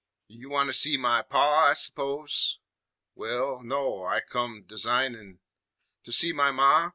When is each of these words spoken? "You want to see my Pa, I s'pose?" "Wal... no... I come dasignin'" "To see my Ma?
"You 0.29 0.49
want 0.49 0.67
to 0.67 0.73
see 0.73 0.97
my 0.97 1.21
Pa, 1.21 1.65
I 1.67 1.73
s'pose?" 1.73 2.57
"Wal... 3.13 3.61
no... 3.61 4.03
I 4.03 4.21
come 4.21 4.63
dasignin'" 4.67 5.41
"To 6.05 6.11
see 6.11 6.33
my 6.33 6.49
Ma? 6.49 6.89